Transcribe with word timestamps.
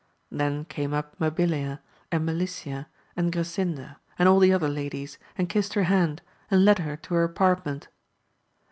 Then 0.31 0.65
came 0.65 0.95
up 0.95 1.15
Mabilia, 1.19 1.77
and 2.11 2.25
Melicia, 2.25 2.87
and 3.15 3.31
Grasinda, 3.31 3.97
and 4.17 4.27
all 4.27 4.39
the 4.39 4.51
other 4.51 4.67
ladies, 4.67 5.19
and* 5.37 5.47
kissed 5.47 5.75
her 5.75 5.83
hand, 5.83 6.23
and 6.49 6.65
led 6.65 6.79
her 6.79 6.97
to 6.97 7.13
her 7.13 7.25
apart 7.25 7.63
ment. 7.67 7.87